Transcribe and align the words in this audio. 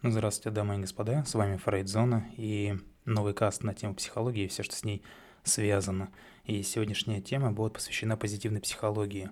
Здравствуйте, 0.00 0.54
дамы 0.54 0.76
и 0.76 0.78
господа, 0.78 1.24
с 1.24 1.34
вами 1.34 1.56
Фрейдзона 1.56 2.30
и 2.36 2.76
новый 3.04 3.34
каст 3.34 3.64
на 3.64 3.74
тему 3.74 3.96
психологии 3.96 4.44
и 4.44 4.46
все, 4.46 4.62
что 4.62 4.76
с 4.76 4.84
ней 4.84 5.02
связано. 5.42 6.12
И 6.44 6.62
сегодняшняя 6.62 7.20
тема 7.20 7.50
будет 7.50 7.72
посвящена 7.72 8.16
позитивной 8.16 8.60
психологии. 8.60 9.28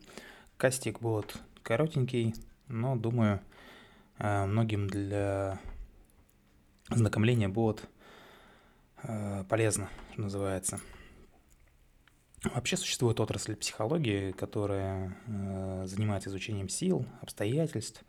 Кастик 0.56 1.00
будет 1.00 1.36
коротенький, 1.62 2.34
но, 2.66 2.96
думаю, 2.96 3.40
э, 4.18 4.44
многим 4.46 4.88
для 4.88 5.60
знакомления 6.90 7.48
будет 7.48 7.88
э, 9.04 9.44
полезно, 9.48 9.88
что 10.14 10.22
называется. 10.22 10.80
Вообще 12.42 12.76
существует 12.76 13.20
отрасль 13.20 13.54
психологии, 13.54 14.32
которая 14.32 15.16
э, 15.28 15.84
занимается 15.86 16.28
изучением 16.28 16.68
сил, 16.68 17.06
обстоятельств, 17.22 18.02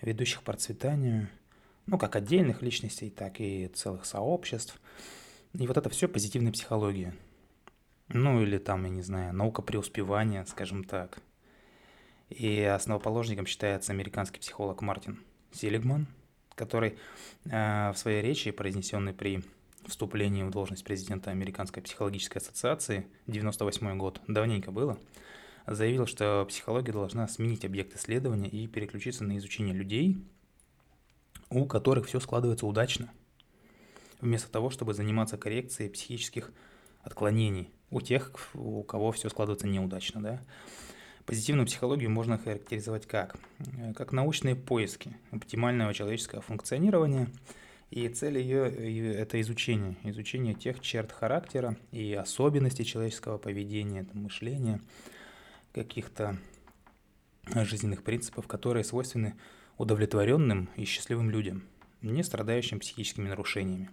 ведущих 0.00 0.42
к 0.42 0.44
процветанию– 0.44 1.28
ну, 1.86 1.98
как 1.98 2.16
отдельных 2.16 2.62
личностей, 2.62 3.10
так 3.10 3.40
и 3.40 3.68
целых 3.68 4.04
сообществ. 4.04 4.80
И 5.54 5.66
вот 5.66 5.76
это 5.76 5.88
все 5.88 6.08
позитивная 6.08 6.52
психология. 6.52 7.14
Ну, 8.08 8.42
или 8.42 8.58
там, 8.58 8.84
я 8.84 8.90
не 8.90 9.02
знаю, 9.02 9.34
наука 9.34 9.62
преуспевания, 9.62 10.44
скажем 10.44 10.84
так. 10.84 11.18
И 12.28 12.60
основоположником 12.62 13.46
считается 13.46 13.92
американский 13.92 14.40
психолог 14.40 14.82
Мартин 14.82 15.20
Селигман, 15.52 16.06
который 16.54 16.98
э, 17.44 17.92
в 17.92 17.96
своей 17.96 18.22
речи, 18.22 18.50
произнесенной 18.50 19.12
при 19.12 19.44
вступлении 19.86 20.42
в 20.42 20.50
должность 20.50 20.84
президента 20.84 21.30
Американской 21.30 21.82
психологической 21.82 22.42
ассоциации, 22.42 23.06
98 23.28 23.96
год, 23.96 24.20
давненько 24.26 24.72
было, 24.72 24.98
заявил, 25.66 26.06
что 26.06 26.44
психология 26.48 26.92
должна 26.92 27.28
сменить 27.28 27.64
объект 27.64 27.94
исследования 27.94 28.48
и 28.48 28.66
переключиться 28.66 29.22
на 29.22 29.38
изучение 29.38 29.74
людей, 29.74 30.18
у 31.50 31.66
которых 31.66 32.06
все 32.06 32.20
складывается 32.20 32.66
удачно, 32.66 33.10
вместо 34.20 34.50
того, 34.50 34.70
чтобы 34.70 34.94
заниматься 34.94 35.36
коррекцией 35.36 35.90
психических 35.90 36.52
отклонений 37.02 37.70
у 37.90 38.00
тех, 38.00 38.32
у 38.54 38.82
кого 38.82 39.12
все 39.12 39.28
складывается 39.28 39.66
неудачно. 39.66 40.22
Да? 40.22 40.42
Позитивную 41.24 41.66
психологию 41.66 42.10
можно 42.10 42.38
характеризовать 42.38 43.06
как? 43.06 43.36
Как 43.96 44.12
научные 44.12 44.54
поиски 44.56 45.16
оптимального 45.30 45.92
человеческого 45.94 46.42
функционирования, 46.42 47.28
и 47.90 48.08
цель 48.08 48.38
ее– 48.38 48.68
это 49.14 49.40
изучение, 49.40 49.96
изучение 50.02 50.54
тех 50.54 50.80
черт 50.80 51.12
характера 51.12 51.76
и 51.92 52.12
особенностей 52.14 52.84
человеческого 52.84 53.38
поведения, 53.38 54.06
мышления, 54.12 54.80
каких-то 55.72 56.36
жизненных 57.54 58.02
принципов, 58.02 58.46
которые 58.46 58.84
свойственны 58.84 59.34
удовлетворенным 59.78 60.68
и 60.76 60.84
счастливым 60.84 61.30
людям, 61.30 61.64
не 62.02 62.22
страдающим 62.22 62.80
психическими 62.80 63.28
нарушениями. 63.28 63.90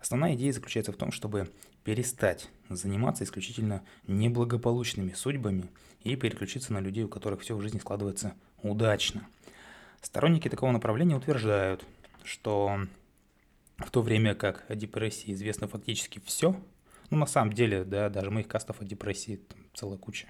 Основная 0.00 0.34
идея 0.34 0.52
заключается 0.52 0.92
в 0.92 0.96
том, 0.96 1.10
чтобы 1.10 1.50
перестать 1.84 2.48
заниматься 2.68 3.24
исключительно 3.24 3.82
неблагополучными 4.06 5.12
судьбами 5.12 5.70
и 6.02 6.16
переключиться 6.16 6.72
на 6.72 6.80
людей, 6.80 7.04
у 7.04 7.08
которых 7.08 7.40
все 7.40 7.56
в 7.56 7.62
жизни 7.62 7.78
складывается 7.78 8.34
удачно. 8.62 9.26
Сторонники 10.02 10.48
такого 10.48 10.70
направления 10.70 11.16
утверждают, 11.16 11.84
что 12.24 12.80
в 13.78 13.90
то 13.90 14.02
время 14.02 14.34
как 14.34 14.64
о 14.68 14.74
депрессии 14.74 15.32
известно 15.32 15.68
фактически 15.68 16.20
все, 16.24 16.60
ну 17.10 17.18
на 17.18 17.26
самом 17.26 17.52
деле, 17.52 17.84
да, 17.84 18.08
даже 18.08 18.30
моих 18.30 18.48
кастов 18.48 18.80
о 18.80 18.84
депрессии 18.84 19.36
там 19.36 19.58
целая 19.74 19.98
куча. 19.98 20.28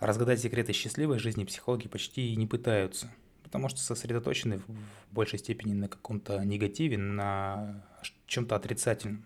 Разгадать 0.00 0.40
секреты 0.40 0.72
счастливой 0.72 1.18
жизни 1.18 1.44
психологи 1.44 1.86
почти 1.86 2.34
не 2.34 2.46
пытаются– 2.46 3.12
потому 3.50 3.68
что 3.68 3.80
сосредоточены 3.80 4.58
в 4.58 4.64
большей 5.10 5.40
степени 5.40 5.72
на 5.72 5.88
каком-то 5.88 6.44
негативе, 6.44 6.96
на 6.98 7.84
чем-то 8.26 8.54
отрицательном. 8.54 9.24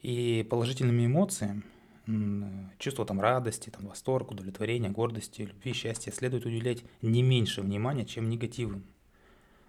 И 0.00 0.46
положительными 0.48 1.04
эмоциями, 1.04 1.62
чувство 2.78 3.04
там 3.04 3.20
радости, 3.20 3.68
там, 3.68 3.86
восторг, 3.86 4.30
удовлетворения, 4.30 4.88
гордости, 4.88 5.42
любви, 5.42 5.74
счастья 5.74 6.10
следует 6.10 6.46
уделять 6.46 6.84
не 7.02 7.22
меньше 7.22 7.60
внимания, 7.60 8.06
чем 8.06 8.30
негативным. 8.30 8.86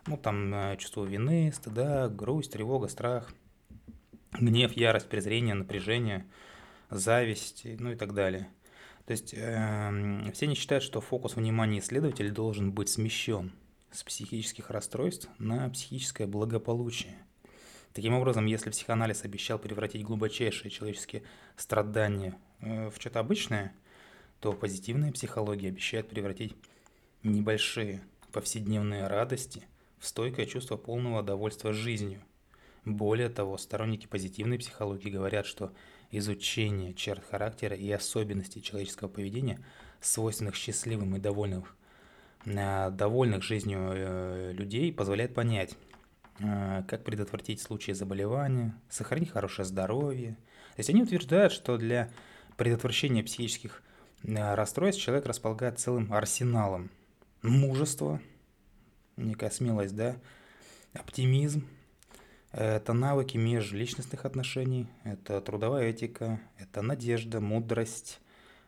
Ну, 0.08 0.16
там 0.16 0.54
э, 0.54 0.78
чувство 0.78 1.04
вины, 1.04 1.52
стыда, 1.54 2.08
грусть, 2.08 2.54
тревога, 2.54 2.88
страх, 2.88 3.34
гнев, 4.32 4.72
ярость, 4.72 5.10
презрение, 5.10 5.54
напряжение, 5.54 6.26
зависть, 6.90 7.66
ну 7.78 7.92
и 7.92 7.96
так 7.96 8.14
далее– 8.14 8.48
то 9.10 9.14
есть 9.14 9.34
э, 9.36 10.32
все 10.34 10.46
не 10.46 10.54
считают, 10.54 10.84
что 10.84 11.02
фокус 11.02 11.36
внимания 11.36 11.80
исследователя 11.80 12.30
должен 12.32 12.72
быть 12.72 12.90
смещен 12.90 13.52
с 13.90 14.04
психических 14.04 14.70
расстройств 14.70 15.28
на 15.40 15.68
психическое 15.72 16.28
благополучие. 16.28 17.16
Таким 17.92 18.14
образом, 18.14 18.46
если 18.46 18.70
психоанализ 18.70 19.26
обещал 19.26 19.58
превратить 19.58 20.04
глубочайшие 20.04 20.70
человеческие 20.70 21.24
страдания 21.58 22.38
э, 22.60 22.92
в 22.92 22.98
что-то 23.00 23.22
обычное, 23.22 23.74
то 24.42 24.54
позитивная 24.54 25.12
психология 25.12 25.70
обещает 25.70 26.08
превратить 26.08 26.56
небольшие 27.24 28.04
повседневные 28.32 29.08
радости 29.08 29.64
в 29.98 30.06
стойкое 30.06 30.46
чувство 30.46 30.78
полного 30.78 31.24
довольства 31.24 31.74
жизнью. 31.74 32.22
Более 32.86 33.30
того, 33.30 33.58
сторонники 33.58 34.06
позитивной 34.06 34.60
психологии 34.60 35.10
говорят, 35.10 35.48
что 35.48 35.74
изучение 36.12 36.94
черт 36.94 37.24
характера 37.30 37.76
и 37.76 37.90
особенностей 37.92 38.62
человеческого 38.62 39.08
поведения, 39.08 39.60
свойственных 40.02 40.56
счастливым 40.56 41.16
и 41.16 41.20
довольным, 41.20 41.66
э, 42.46 42.90
довольных 42.92 43.44
жизнью 43.44 43.80
э, 43.92 44.52
людей, 44.54 44.92
позволяет 44.92 45.34
понять, 45.34 45.76
э, 46.40 46.84
как 46.88 47.04
предотвратить 47.04 47.62
случаи 47.62 47.92
заболевания, 47.92 48.74
сохранить 48.90 49.32
хорошее 49.32 49.66
здоровье. 49.66 50.38
То 50.76 50.80
есть 50.80 50.90
они 50.90 51.04
утверждают, 51.04 51.52
что 51.52 51.78
для 51.78 52.10
предотвращения 52.58 53.24
психических 53.24 53.84
расстройств 54.24 55.02
человек 55.02 55.26
располагает 55.26 55.80
целым 55.80 56.12
арсеналом 56.12 56.90
мужества, 57.42 58.20
некая 59.16 59.50
смелость, 59.50 59.96
да, 59.96 60.18
оптимизм, 60.94 61.66
это 62.52 62.94
навыки 62.94 63.38
межличностных 63.38 64.26
отношений, 64.26 64.88
это 65.04 65.40
трудовая 65.42 65.90
этика, 65.90 66.40
это 66.58 66.82
надежда, 66.82 67.40
мудрость, 67.40 68.20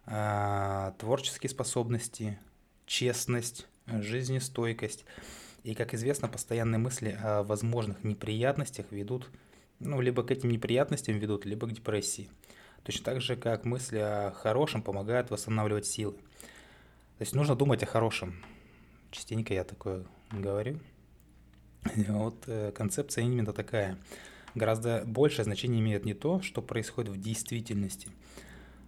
а, 0.05 0.93
творческие 0.99 1.49
способности, 1.49 2.39
честность, 2.85 3.67
жизнестойкость. 3.87 5.05
И, 5.63 5.75
как 5.75 5.93
известно, 5.93 6.27
постоянные 6.27 6.79
мысли 6.79 7.17
о 7.21 7.43
возможных 7.43 8.03
неприятностях 8.03 8.87
ведут, 8.91 9.29
ну, 9.79 10.01
либо 10.01 10.23
к 10.23 10.31
этим 10.31 10.49
неприятностям 10.49 11.17
ведут, 11.17 11.45
либо 11.45 11.67
к 11.67 11.73
депрессии. 11.73 12.29
Точно 12.83 13.05
так 13.05 13.21
же, 13.21 13.35
как 13.35 13.65
мысли 13.65 13.97
о 13.97 14.31
хорошем 14.31 14.81
помогают 14.81 15.29
восстанавливать 15.29 15.85
силы. 15.85 16.13
То 16.13 17.23
есть 17.23 17.35
нужно 17.35 17.55
думать 17.55 17.83
о 17.83 17.85
хорошем. 17.85 18.43
Частенько 19.11 19.53
я 19.53 19.63
такое 19.63 20.05
говорю. 20.31 20.79
Вот 21.83 22.43
э, 22.47 22.71
концепция 22.71 23.23
именно 23.23 23.53
такая. 23.53 23.97
Гораздо 24.53 25.03
большее 25.05 25.45
значение 25.45 25.79
имеет 25.79 26.05
не 26.05 26.13
то, 26.13 26.41
что 26.41 26.61
происходит 26.61 27.11
в 27.11 27.21
действительности, 27.21 28.09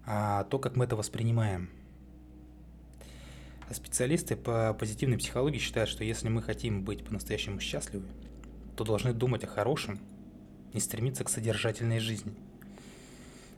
а 0.05 0.43
то, 0.45 0.59
как 0.59 0.75
мы 0.75 0.85
это 0.85 0.95
воспринимаем. 0.95 1.69
Специалисты 3.71 4.35
по 4.35 4.75
позитивной 4.77 5.17
психологии 5.17 5.57
считают, 5.57 5.89
что 5.89 6.03
если 6.03 6.27
мы 6.29 6.41
хотим 6.41 6.83
быть 6.83 7.03
по-настоящему 7.05 7.59
счастливы, 7.59 8.05
то 8.75 8.83
должны 8.83 9.13
думать 9.13 9.43
о 9.45 9.47
хорошем 9.47 9.99
и 10.73 10.79
стремиться 10.79 11.23
к 11.23 11.29
содержательной 11.29 11.99
жизни. 11.99 12.33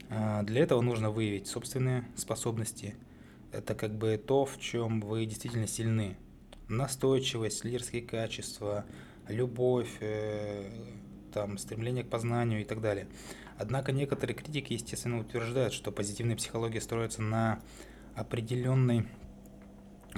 А 0.08 0.44
для 0.44 0.62
этого 0.62 0.80
нужно 0.80 1.10
выявить 1.10 1.48
собственные 1.48 2.04
способности. 2.16 2.94
Это 3.52 3.74
как 3.74 3.96
бы 3.96 4.16
то, 4.16 4.44
в 4.44 4.60
чем 4.60 5.00
вы 5.00 5.26
действительно 5.26 5.66
сильны. 5.66 6.16
Настойчивость, 6.68 7.64
лидерские 7.64 8.02
качества, 8.02 8.84
любовь, 9.28 9.90
э, 10.00 10.68
там, 11.32 11.58
стремление 11.58 12.04
к 12.04 12.08
познанию 12.08 12.60
и 12.60 12.64
так 12.64 12.80
далее. 12.80 13.06
Однако 13.58 13.92
некоторые 13.92 14.36
критики, 14.36 14.74
естественно, 14.74 15.18
утверждают, 15.18 15.72
что 15.72 15.92
позитивная 15.92 16.36
психология 16.36 16.80
строится 16.80 17.22
на 17.22 17.60
определенной 18.14 19.06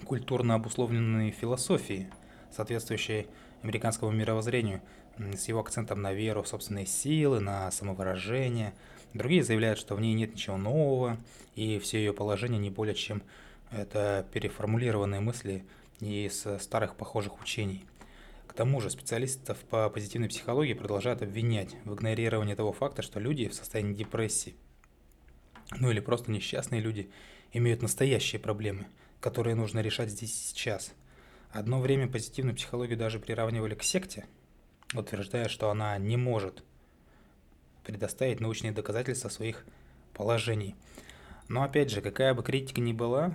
культурно 0.05 0.55
обусловленной 0.55 1.31
философии, 1.31 2.09
соответствующей 2.55 3.27
американскому 3.63 4.13
мировоззрению, 4.13 4.81
с 5.19 5.49
его 5.49 5.61
акцентом 5.61 6.01
на 6.01 6.13
веру 6.13 6.43
в 6.43 6.49
собственные 6.49 6.87
силы, 6.87 7.41
на 7.41 7.71
самовыражение. 7.73 8.73
Другие 9.15 9.43
заявляют, 9.43 9.79
что 9.79 9.97
в 9.97 10.01
ней 10.01 10.15
нет 10.15 10.35
ничего 10.35 10.57
нового, 10.57 11.17
и 11.57 11.79
все 11.81 11.99
ее 11.99 12.13
положения 12.13 12.59
не 12.59 12.71
более 12.71 12.95
чем 12.95 13.23
это 13.73 14.25
переформулированные 14.33 15.21
мысли 15.21 15.65
из 16.01 16.47
старых 16.61 16.95
похожих 16.95 17.41
учений– 17.41 17.85
тому 18.53 18.81
же 18.81 18.91
специалистов 18.91 19.59
по 19.71 19.89
позитивной 19.91 20.29
психологии 20.29 20.75
продолжают 20.75 21.23
обвинять 21.23 21.77
в 21.85 21.95
игнорировании 21.95 22.55
того 22.55 22.73
факта, 22.73 23.03
что 23.03 23.21
люди 23.21 23.49
в 23.49 23.55
состоянии 23.55 23.95
депрессии, 23.95 24.57
ну 25.79 25.91
или 25.91 26.01
просто 26.01 26.31
несчастные 26.31 26.81
люди, 26.81 27.11
имеют 27.53 27.83
настоящие 27.83 28.41
проблемы, 28.41 28.87
которые 29.21 29.55
нужно 29.55 29.81
решать 29.81 30.11
здесь 30.11 30.31
и 30.31 30.49
сейчас. 30.49 30.93
Одно 31.51 31.81
время 31.81 32.09
позитивную 32.09 32.55
психологию 32.55 32.99
даже 32.99 33.19
приравнивали 33.19 33.75
к 33.75 33.83
секте, 33.83 34.27
утверждая, 34.95 35.49
что 35.49 35.71
она 35.71 35.97
не 35.99 36.17
может 36.17 36.63
предоставить 37.85 38.41
научные 38.41 38.73
доказательства 38.73 39.31
своих 39.31 39.65
положений. 40.13 40.77
Но 41.49 41.63
опять 41.63 41.91
же, 41.91 42.03
какая 42.03 42.35
бы 42.35 42.43
критика 42.43 42.83
ни 42.83 42.93
была, 42.93 43.35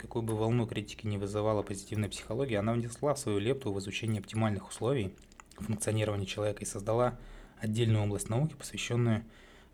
какую 0.00 0.22
бы 0.22 0.34
волну 0.34 0.66
критики 0.66 1.06
не 1.06 1.18
вызывала 1.18 1.62
позитивная 1.62 2.08
психология, 2.08 2.58
она 2.58 2.72
внесла 2.72 3.14
свою 3.16 3.38
лепту 3.38 3.72
в 3.72 3.78
изучение 3.78 4.20
оптимальных 4.20 4.68
условий 4.68 5.14
функционирования 5.56 6.26
человека 6.26 6.62
и 6.62 6.66
создала 6.66 7.18
отдельную 7.60 8.04
область 8.04 8.30
науки, 8.30 8.54
посвященную 8.54 9.24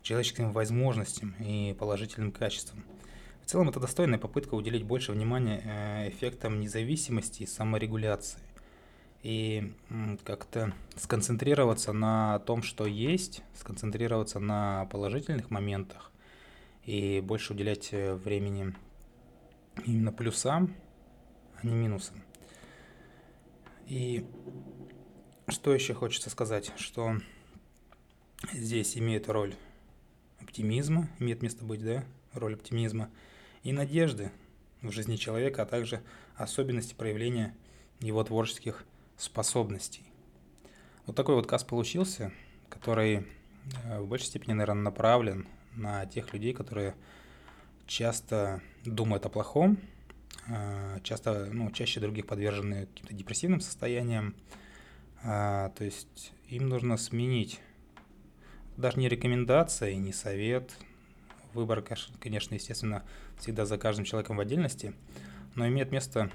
человеческим 0.01 0.51
возможностям 0.51 1.35
и 1.39 1.75
положительным 1.79 2.31
качествам. 2.31 2.83
В 3.43 3.49
целом 3.49 3.69
это 3.69 3.79
достойная 3.79 4.19
попытка 4.19 4.55
уделить 4.55 4.83
больше 4.83 5.13
внимания 5.13 5.61
э, 5.63 6.09
эффектам 6.09 6.59
независимости 6.59 7.43
и 7.43 7.47
саморегуляции 7.47 8.41
и 9.23 9.73
как-то 10.25 10.73
сконцентрироваться 10.97 11.93
на 11.93 12.39
том, 12.39 12.61
что 12.61 12.85
есть, 12.85 13.43
сконцентрироваться 13.55 14.39
на 14.39 14.85
положительных 14.91 15.49
моментах 15.49 16.11
и 16.85 17.21
больше 17.21 17.53
уделять 17.53 17.89
э, 17.91 18.15
времени 18.15 18.73
именно 19.85 20.11
плюсам, 20.11 20.75
а 21.55 21.65
не 21.65 21.73
минусам. 21.73 22.23
И 23.85 24.25
что 25.47 25.73
еще 25.73 25.93
хочется 25.93 26.29
сказать, 26.29 26.71
что 26.77 27.17
здесь 28.51 28.97
имеет 28.97 29.29
роль 29.29 29.55
оптимизма, 30.39 31.09
имеет 31.19 31.41
место 31.41 31.63
быть, 31.63 31.83
да, 31.83 32.03
роль 32.33 32.55
оптимизма 32.55 33.09
и 33.63 33.71
надежды 33.71 34.31
в 34.81 34.91
жизни 34.91 35.15
человека, 35.15 35.63
а 35.63 35.65
также 35.65 36.03
особенности 36.35 36.93
проявления 36.93 37.55
его 37.99 38.23
творческих 38.23 38.85
способностей. 39.17 40.03
Вот 41.05 41.15
такой 41.15 41.35
вот 41.35 41.47
каст 41.47 41.65
получился, 41.65 42.31
который 42.69 43.25
э, 43.85 43.99
в 43.99 44.07
большей 44.07 44.27
степени, 44.27 44.53
наверное, 44.53 44.83
направлен 44.83 45.47
на 45.73 46.05
тех 46.05 46.33
людей, 46.33 46.53
которые 46.53 46.95
часто 47.87 48.61
думают 48.85 49.25
о 49.25 49.29
плохом, 49.29 49.79
э, 50.47 50.99
часто, 51.03 51.49
ну, 51.51 51.71
чаще 51.71 51.99
других 51.99 52.27
подвержены 52.27 52.85
каким-то 52.87 53.13
депрессивным 53.13 53.61
состояниям. 53.61 54.35
А, 55.23 55.69
то 55.69 55.83
есть 55.83 56.33
им 56.47 56.69
нужно 56.69 56.97
сменить 56.97 57.59
даже 58.77 58.99
не 58.99 59.09
рекомендация, 59.09 59.95
не 59.95 60.13
совет. 60.13 60.77
Выбор, 61.53 61.83
конечно, 62.19 62.53
естественно, 62.53 63.03
всегда 63.39 63.65
за 63.65 63.77
каждым 63.77 64.05
человеком 64.05 64.37
в 64.37 64.39
отдельности, 64.39 64.93
но 65.55 65.67
имеет 65.67 65.91
место 65.91 66.31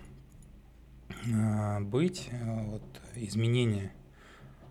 а, 1.32 1.80
быть 1.80 2.28
э, 2.32 2.64
вот, 2.64 2.82
изменение 3.14 3.92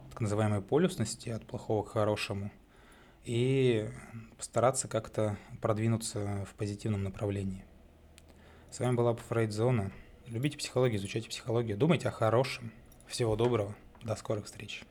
так 0.10 0.22
называемой 0.22 0.62
полюсности 0.62 1.30
от 1.30 1.46
плохого 1.46 1.84
к 1.84 1.90
хорошему 1.90 2.52
и 3.24 3.90
постараться 4.38 4.88
как-то 4.88 5.38
продвинуться 5.62 6.46
в 6.50 6.56
позитивном 6.56 7.04
направлении. 7.04 7.64
С 8.70 8.80
вами 8.80 8.96
была 8.96 9.14
Фрейдзона. 9.16 9.92
Любите 10.28 10.58
психологию, 10.58 11.00
изучайте 11.00 11.30
психологию, 11.30 11.78
думайте 11.78 12.08
о 12.08 12.12
хорошем. 12.12 12.72
Всего 13.08 13.36
доброго, 13.36 13.76
до 14.04 14.16
скорых 14.16 14.46
встреч. 14.46 14.84